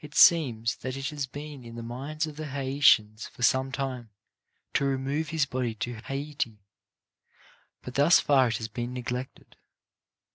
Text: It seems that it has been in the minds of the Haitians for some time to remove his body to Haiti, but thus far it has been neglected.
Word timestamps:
It 0.00 0.14
seems 0.14 0.76
that 0.76 0.96
it 0.96 1.10
has 1.10 1.26
been 1.26 1.62
in 1.62 1.74
the 1.76 1.82
minds 1.82 2.26
of 2.26 2.36
the 2.36 2.46
Haitians 2.46 3.26
for 3.28 3.42
some 3.42 3.70
time 3.70 4.08
to 4.72 4.86
remove 4.86 5.28
his 5.28 5.44
body 5.44 5.74
to 5.74 5.96
Haiti, 6.00 6.62
but 7.82 7.96
thus 7.96 8.18
far 8.18 8.48
it 8.48 8.56
has 8.56 8.68
been 8.68 8.94
neglected. 8.94 9.56